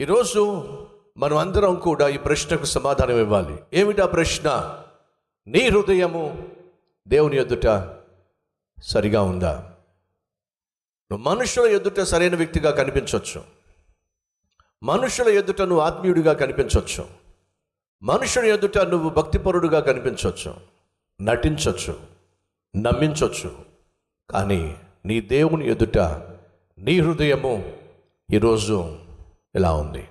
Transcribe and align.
ఈరోజు 0.00 0.42
మనం 1.16 1.36
అందరం 1.36 1.74
కూడా 1.74 2.08
ఈ 2.08 2.18
ప్రశ్నకు 2.18 2.64
సమాధానం 2.64 3.20
ఇవ్వాలి. 3.20 3.56
ఏమిటా 3.72 4.06
ప్రశ్న? 4.06 4.76
నీ 5.46 5.68
హృదయము 5.68 6.48
దేవుని 7.08 7.36
ఎదుట 7.36 7.96
సరిగా 8.82 9.22
ఉందా? 9.22 9.76
నువ్వు 11.10 11.30
మనుషుల 11.30 11.66
ఎదుట 11.66 12.00
సరైన 12.00 12.34
వ్యక్తిగా 12.34 12.70
కనిపించవచ్చు 12.70 13.42
మనుషుల 14.82 15.28
ఎదుట 15.28 15.62
నువ్వు 15.62 15.80
ఆత్మీయుడిగా 15.80 16.32
కనిపించవచ్చు 16.32 17.04
మనుషుల 18.02 18.44
ఎదుట 18.44 18.78
నువ్వు 18.78 19.10
భక్తిపరుడుగా 19.10 19.80
కనిపించవచ్చు 19.80 20.54
నటించవచ్చు 21.20 22.00
నమ్మించవచ్చు 22.76 23.50
కానీ 24.30 24.76
నీ 25.04 25.20
దేవుని 25.20 25.70
ఎదుట 25.70 25.98
నీ 26.78 27.00
హృదయము 27.00 27.72
ఈరోజు 28.30 29.07
ఎలా 29.58 29.72
ఉంది? 29.72 30.08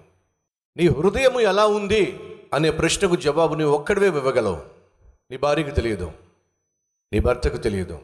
నీ 0.77 0.87
హృదయము 0.87 1.39
ఎలా 1.39 1.67
ఉంది? 1.67 2.19
అనే 2.53 2.71
ప్రశ్నకు 2.71 3.15
జవాబు 3.15 3.55
నీ 3.55 3.63
ఒక్కడివే 3.63 4.07
ఇవ్వగలవు. 4.07 4.61
నీ 5.31 5.37
భార్యకు 5.37 5.75
తెలియదు. 5.75 6.11
నీ 7.13 7.19
భర్తకు 7.19 7.57
తెలియదు. 7.57 7.99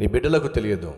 నీ 0.00 0.06
బిడ్డలకు 0.06 0.48
తెలియదు. 0.48 0.94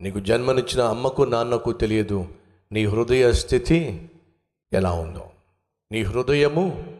నీకు 0.00 0.20
జన్మనిచ్చిన 0.20 0.82
అమ్మకు 0.82 1.22
నాన్నకు 1.22 1.72
తెలియదు. 1.72 2.28
నీ 2.72 2.86
హృదయ 2.86 3.32
స్థితి 3.32 4.10
ఎలా 4.72 4.92
ఉందో? 4.92 5.30
నీ 5.92 6.02
హృదయము 6.02 6.98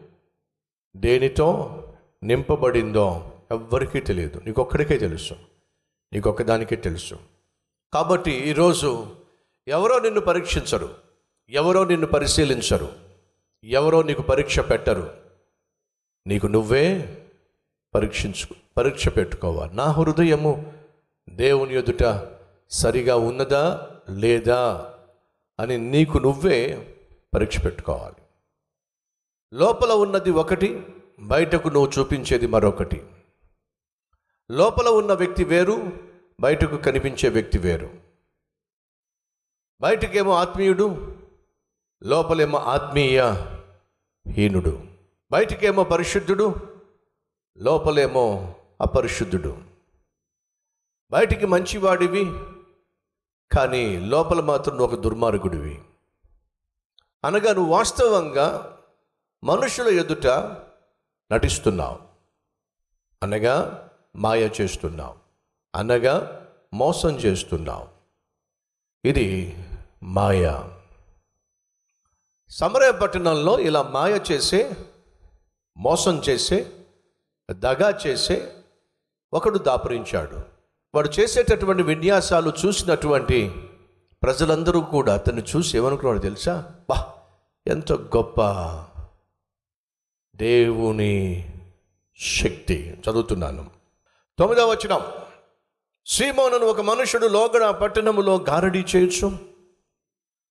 దేనితో 0.95 1.83
నింపబడిందో 2.23 3.31
ఎవ్వరికీ 3.51 3.99
తెలియదు. 3.99 4.41
నీకొక్కడికే 4.45 4.97
తెలుసు. 4.97 5.33
నీకొక్కదానికే 6.13 6.75
తెలుసు. 6.75 7.19
కాబట్టి 7.93 8.31
ఈరోజు 8.31 9.15
ఎవరో 9.67 9.99
నిన్ను 9.99 10.21
పరీక్షించరు. 10.21 11.08
ఎవరో 11.49 11.85
నిన్ను 11.85 12.07
పరిశీలించరు. 12.07 12.95
ఎవరో 13.63 14.01
నీకు 14.01 14.21
పరీక్ష 14.21 14.59
పెట్టరు. 14.59 15.17
నీకు 16.27 16.47
నువ్వే 16.47 17.17
పరీక్షించు 17.95 18.55
పరీక్ష 18.77 19.07
పెట్టుకోవాలి 19.07 19.73
నా 19.73 19.83
హృదయము 19.83 20.73
దేవుని 21.29 21.75
ఎదుట 21.75 22.27
సరిగా 22.69 23.15
ఉన్నదా 23.15 23.89
లేదా 24.09 24.93
అని 25.59 25.77
నీకు 25.77 26.17
నువ్వే 26.17 26.87
పరీక్ష 27.35 27.65
పెట్టుకోవాలి. 27.65 28.21
లోపల 29.53 29.91
ఉన్నది 29.91 30.31
ఒకటి 30.31 30.85
బయటకు 31.19 31.69
నువ్వు 31.69 31.91
చూపించేది 31.99 32.47
మరొకటి. 32.47 33.05
లోపల 34.51 34.87
ఉన్న 34.87 35.13
వ్యక్తి 35.13 35.43
వేరు 35.43 35.91
బయటకు 36.39 36.77
కనిపించే 36.77 37.29
వ్యక్తి 37.29 37.57
వేరు. 37.57 37.89
బయటకేమో 39.81 40.35
ఆత్మీయుడు 40.35 41.18
లోపలేమో 42.03 42.57
ఆత్మీయ 42.57 43.21
హీనుడు 44.27 44.83
బయటికేమో 45.31 45.83
పరిశుద్ధుడు 45.83 46.55
లోపలేమో 47.57 48.55
అపరిశుద్ధుడు. 48.81 49.57
బయటికి 51.11 51.45
మంచివాడివి 51.45 52.25
కానీ 53.51 53.99
లోపల 53.99 54.41
మాత్రం 54.41 54.77
నువ్వు 54.77 54.95
ఒక 54.95 55.03
దుర్మార్గుడివి. 55.03 55.81
అనగా 57.25 57.53
నువ్వు 57.53 57.73
వాస్తవంగా 57.73 58.77
మనుషుల 59.43 59.87
ఎదుట 59.87 60.27
నటిస్తున్నావు. 61.31 61.99
అనగా 63.23 63.89
మాయ 64.15 64.49
చేస్తున్నావు. 64.61 65.15
అనగా 65.75 66.45
మోసం 66.73 67.09
చేస్తున్నావు. 67.09 67.87
ఇది 69.07 69.57
మాయ. 70.03 70.78
సమరయ 72.49 72.91
పట్టణంలో 72.91 73.59
ఇలా 73.59 73.81
మాయ 73.81 74.19
చేసే 74.31 74.77
మోసం 75.77 76.21
చేసే 76.29 76.71
దగా 77.51 77.99
చేసే 78.07 78.53
ఒకడు 79.33 79.57
దాపరించాడు. 79.57 80.39
వాడు 80.95 81.09
చేసేటటువంటి 81.19 81.83
విన్యాసాలు 81.83 82.53
చూసినటువంటి 82.65 83.69
ప్రజలందరూ 84.23 84.81
కూడా 84.81 85.13
అతన్ని 85.13 85.43
చూసి 85.55 85.77
ఏమనుకున్నాడు 85.77 86.19
తెలుసా? 86.19 86.71
బా 86.89 87.13
ఎంత 87.67 87.93
గొప్ప 87.93 88.41
దేవుని 90.35 91.49
శక్తి 92.19 93.01
చదువుతున్నాను. 93.09 93.69
తొమ్మిదవ 94.39 94.69
వచనం. 94.69 95.01
సీమోనను 96.05 96.65
ఒక 96.65 96.81
మనుషుడు 96.81 97.27
లోగడ 97.27 97.69
పట్టణములో 97.69 98.45
గారడీ 98.49 98.85
చేయొచ్చు 98.95 99.48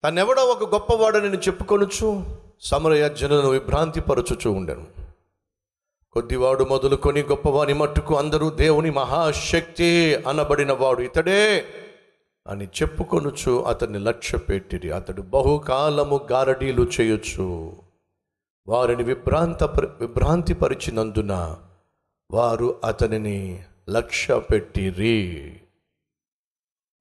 తనెవడో 0.03 0.45
ఒక 0.45 0.73
గొప్పవాడని 0.73 1.37
చెప్పుకొనుచు 1.37 2.23
సమరయ 2.61 3.09
జనులను 3.09 3.49
విభ్రాంతిపరచుచూ 3.49 4.51
ఉండను. 4.51 4.87
కొద్దివాడు 6.11 6.63
మొదలుకొని 6.63 7.23
గొప్పవాని 7.23 7.73
మట్టుకు 7.73 8.17
అందరూ 8.17 8.49
దేవుని 8.49 8.91
మహాశక్తి 8.91 10.15
అనబడిన 10.15 10.71
వాడు 10.71 11.01
ఇతడే 11.01 11.65
అని 12.47 12.65
చెప్పుకొనుచు 12.65 13.63
అతన్ని 13.63 13.99
లక్ష్య 13.99 14.37
పెట్టిరి 14.37 14.91
అతడు 14.91 15.21
బహుకాలము 15.21 16.27
గారడీలు 16.31 16.87
చేయొచ్చు 17.01 17.77
వారిని 18.67 19.03
విభ్రాంత 19.03 19.63
విభ్రాంతి 19.79 20.53
పరిచినందున 20.53 21.57
వారు 22.31 22.81
అతనిని 22.85 23.63
లక్ష్య 23.89 24.39
పెట్టిరి 24.39 25.61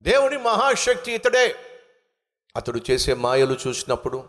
దేవుని 0.02 0.36
మహాశక్తి 0.36 1.12
ఇతడే. 1.12 1.54
అతడు 2.56 2.80
చేసే 2.90 3.14
మాయలు 3.14 3.56
చూసినప్పుడు 3.68 4.28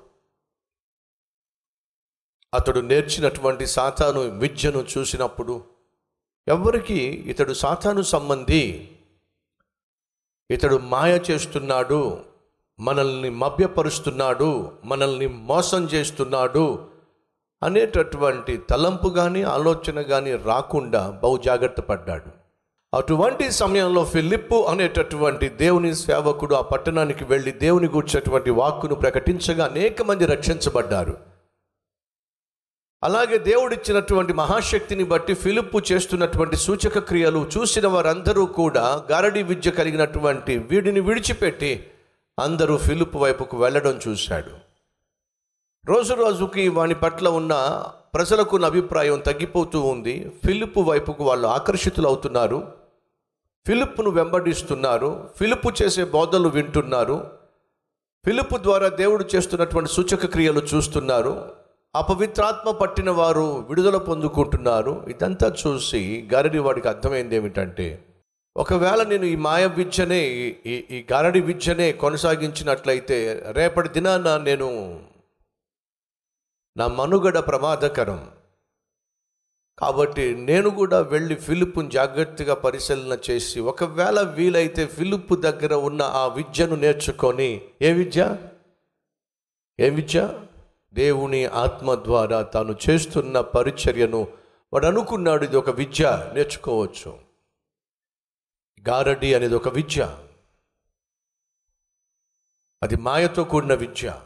అతడు 2.53 2.79
నేర్చినటువంటి 2.79 3.67
సాతాను 3.67 4.19
విద్యను 4.19 4.87
చూసినప్పుడు 4.97 5.63
ఎవరికి 6.47 6.99
ఇతడు 7.03 7.53
సాతాను 7.53 8.01
సంబంధి? 8.01 8.91
ఇతడు 10.51 10.75
మాయ 10.75 11.19
చేస్తున్నాడు 11.31 12.25
మనల్ని 12.79 13.29
మభ్యపరుస్తున్నాడు 13.29 14.79
మనల్ని 14.85 15.27
మోసం 15.27 15.83
చేస్తున్నాడు 15.85 16.91
అనేటటువంటి 17.63 18.57
తలంపు 18.57 19.09
కానీ 19.09 19.43
ఆలోచన 19.43 20.01
కానీ 20.01 20.35
రాకుండా 20.35 21.09
బహు 21.09 21.37
జాగ్రత్త 21.37 21.81
పడ్డాడు. 21.81 22.40
అటువంటి 22.93 23.51
సమయంలో 23.51 24.05
ఫిలిప్పు 24.05 24.55
అనేటటువంటి 24.55 25.49
దేవుని 25.49 25.95
సేవకుడు 25.95 26.55
ఆ 26.55 26.61
పట్టణానికి 26.61 27.23
వెళ్ళి 27.23 27.51
దేవుని 27.51 27.87
కూర్చేటువంటి 27.87 28.49
వాక్కును 28.49 28.95
ప్రకటించగా 28.95 29.65
అనేక 29.65 30.01
మంది 30.01 30.25
రక్షించబడ్డారు. 30.25 31.17
అలాగే 33.03 33.37
దేవుడిచ్చినటువంటి 33.37 34.33
మహాశక్తిని 34.33 35.03
బట్టి 35.03 35.33
ఫిలిప్పు 35.33 35.81
చేస్తున్నటువంటి 35.91 36.55
సూచక 36.55 36.99
క్రియలు 36.99 37.49
చూసిన 37.57 37.87
వారందరూ 37.87 38.45
కూడా 38.45 39.05
గారడి 39.11 39.43
విద్య 39.43 39.71
కలిగినటువంటి 39.71 40.57
వీడిని 40.57 40.99
విడిచిపెట్టి 40.99 41.89
అందరూ 42.39 42.77
ఫిలిప్పు 42.77 43.17
వైపుకు 43.17 43.57
వెళ్ళడం 43.57 43.99
చూశాడు. 44.07 44.51
రోజు 45.85 46.13
రోజుకి 46.13 46.67
వాని 46.67 46.95
పట్ల 46.95 47.27
ఉన్న 47.27 47.83
ప్రజలకు 48.13 48.57
అభిప్రాయం 48.57 49.19
తగ్గిపోతూ 49.19 49.81
ఉంది. 49.81 50.31
ఫిలిప్పు 50.45 50.79
వైపుకు 50.79 51.23
వాళ్ళు 51.23 51.47
ఆకర్షితులు 51.47 52.07
అవుతున్నారు 52.07 52.80
ఫిలిప్ను 53.67 54.09
వెంబడిస్తున్నారు. 54.09 55.29
ఫిలిప్ 55.37 55.81
చేసే 55.83 56.03
బోధలు 56.03 56.49
వింటున్నారు. 56.49 57.31
ఫిలిప్ 58.25 58.57
ద్వారా 58.57 58.87
దేవుడు 58.87 59.25
చేస్తున్నటువంటి 59.35 59.89
సూచక 59.89 60.25
క్రియలు 60.25 60.59
చూస్తున్నారు. 60.59 61.51
అపవిత్రాత్మ 61.95 62.71
పట్టిన 62.71 63.09
వారు 63.09 63.65
విడుదల 63.69 63.97
పొందుకుంటున్నారు. 63.97 65.05
ఇదంతా 65.09 65.55
చూసి 65.67 66.29
గారడి 66.33 66.59
వాడికి 66.59 66.87
అర్థమైంది 66.87 67.35
ఏమిటంటే 67.35 68.05
ఒకవేళ 68.57 69.03
నేను 69.03 69.25
ఈ 69.25 69.35
మాయ 69.35 69.67
విద్యనే 69.67 70.19
ఈ 70.65 70.85
ఈ 70.91 71.05
గారడి 71.11 71.39
విద్యనే 71.39 71.91
కొనసాగించినట్లయితే 71.91 73.43
రేపటి 73.51 73.89
దినాన 73.89 74.37
నేను 74.37 74.99
నా 76.77 76.87
మనుగడ 76.87 77.39
ప్రమాదకరం. 77.39 78.27
కాబట్టి 79.81 80.35
నేను 80.35 80.69
కూడా 80.69 80.99
వెళ్ళి 80.99 81.35
ఫిలిప్ను 81.35 81.89
జాగ్రత్తగా 81.89 82.53
పరిశీలన 82.53 83.17
చేసి 83.29 83.59
ఒకవేళ 83.59 84.21
వీలైతే 84.21 84.87
ఫిలిప్ 84.87 85.33
దగ్గర 85.33 85.73
ఉన్న 85.73 86.01
ఆ 86.01 86.27
విద్యను 86.27 86.75
నేర్చుకొని 86.75 87.61
ఏ 87.81 87.93
విద్య? 87.93 88.37
ఏ 89.79 89.89
విద్య? 89.89 90.39
దేవుని 90.93 91.45
ఆత్మ 91.45 91.95
ద్వారా 91.95 92.41
తాను 92.41 92.75
చేస్తున్న 92.89 93.41
పరిచర్యను 93.41 94.27
వాడు 94.73 94.85
అనుకున్నాడు 94.85 95.43
ఇది 95.43 95.57
ఒక 95.57 95.69
విద్య 95.69 96.31
నేర్చుకోవచ్చు. 96.33 97.19
గారడి 98.89 99.33
అనేది 99.33 99.55
ఒక 99.55 99.67
విద్య. 99.67 100.17
అది 102.83 102.95
మాయతో 102.95 103.43
కూడిన 103.43 103.73
విద్య. 103.73 104.21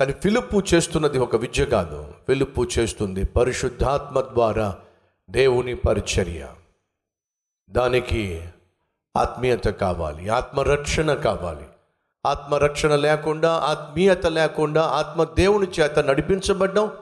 కానీ 0.00 0.12
పిలుపు 0.12 0.62
చేస్తున్నది 0.74 1.18
ఒక 1.18 1.36
విద్య 1.36 1.64
కాదు. 1.64 2.14
పిలుపు 2.28 2.66
చేస్తుంది 2.78 3.24
పరిశుద్ధాత్మ 3.24 4.20
ద్వారా 4.20 4.76
దేవుని 5.30 5.74
పరిచర్య. 5.74 6.48
దానికి 7.70 8.44
ఆత్మీయత 9.16 9.64
కావాలి 9.64 10.28
ఆత్మరక్షణ 10.28 11.14
కావాలి. 11.14 11.64
ఆత్మరక్షణ 12.26 12.96
లేకుండా 12.96 13.50
ఆత్మీయత 13.50 14.26
లేకుండా 14.26 14.82
ఆత్మ 14.82 15.24
దేవుని 15.24 15.66
చేత 15.80 15.98
నడిపించబడ్డం 15.98 16.92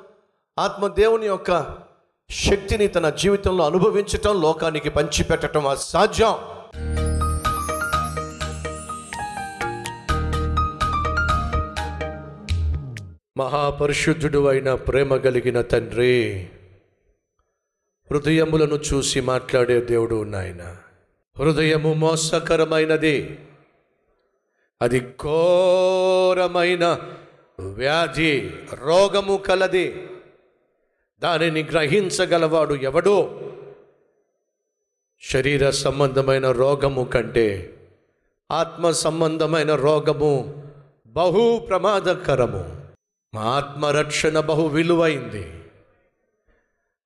ఆత్మ 0.59 0.87
దేవుని 0.87 1.27
యొక్క 1.27 1.77
శక్తిని 2.31 2.89
తన 2.89 3.11
జీవితంలో 3.11 3.67
అనుభవించటం 3.67 4.43
లోకానికి 4.43 4.91
పంచిపెట్టడం 4.91 5.67
అసాధ్యం. 5.67 6.58
మహాపరిశుద్ధుడు 13.39 14.47
అయిన 14.47 14.75
ప్రేమ 14.75 15.17
కలిగిన 15.17 15.61
తండ్రి 15.61 16.49
హృదయములను 18.11 18.75
చూసి 18.75 19.21
మాట్లాడే 19.21 19.81
దేవుడు 19.81 20.23
నాయన. 20.23 20.77
హృదయము 21.39 21.95
మోసకరమైనది. 21.95 23.39
అది 24.83 25.01
ఘోరమైన 25.01 26.99
వ్యాధి 27.61 28.51
రోగము 28.75 29.37
కలది. 29.37 30.09
దానిని 31.23 31.63
గ్రహించగలవాడు 31.63 32.75
ఎవడో? 32.75 33.41
శరీర 35.31 35.71
సంబంధమైన 35.71 36.51
రోగము 36.51 37.05
కంటే 37.05 37.75
ఆత్మ 38.51 38.91
సంబంధమైన 38.91 39.75
రోగము 39.75 40.63
బహు 41.07 41.67
ప్రమాదకరము. 41.69 42.88
ఆత్మరక్షణ 43.37 44.41
బహు 44.41 44.67
విలువైంది. 44.67 45.65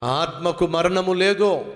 ఆత్మకు 0.05 0.67
మరణము 0.67 1.13
లేదు 1.13 1.75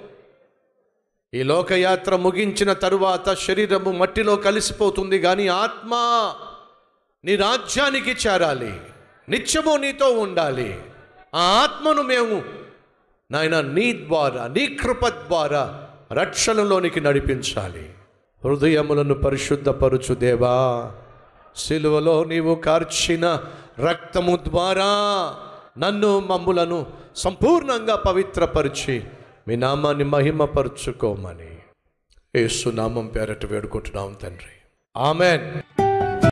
ఈ 1.35 1.43
లోకయాత్ర 1.43 2.17
ముగించిన 2.17 2.73
తరువాత 2.73 3.35
శరీరము 3.35 3.91
మట్టిలో 3.91 4.37
కలిసిపోతుంది 4.37 5.21
కానీ 5.21 5.49
ఆత్మ 5.49 5.91
నీ 7.25 7.37
రాజ్యానికి 7.37 8.11
చేరాలి 8.11 8.81
నిత్యము 9.29 9.77
నీతో 9.77 10.11
ఉండాలి. 10.11 10.81
ఆ 11.35 11.41
ఆత్మను 11.41 12.03
మేము 12.03 12.45
నాయన 13.31 13.61
నీ 13.61 13.93
ద్వారా 13.93 14.47
నీ 14.47 14.67
కృప 14.67 15.09
ద్వారా 15.09 15.89
రక్షణలోనికి 16.13 17.01
నడిపించాలి. 17.01 17.95
హృదయములను 18.45 19.15
పరిశుద్ధపరుచు 19.15 20.15
దేవా 20.15 20.95
సిలువలో 21.57 22.25
నీవు 22.25 22.55
కార్చిన 22.55 23.41
రక్తము 23.81 24.37
ద్వారా 24.37 24.85
నన్ను 25.79 26.21
మమ్ములను 26.21 26.87
సంపూర్ణంగా 27.17 27.97
పవిత్రపరిచి 27.97 29.05
మీ 29.49 29.57
నామాన్ని 29.57 30.05
మహిమపరుచుకోమని. 30.05 31.59
ఏసునామం 32.37 32.95
నామం 32.95 33.07
పేరట 33.07 33.47
వేడుకుంటున్నాం 33.47 34.17
తండ్రి. 34.23 34.69
ఆమెన్. 34.97 35.83